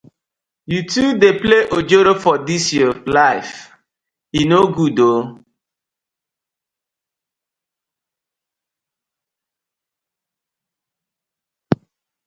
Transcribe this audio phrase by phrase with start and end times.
[0.71, 3.55] Yu too dey play ojoro for dis yu life,
[4.39, 5.23] e no good ooo.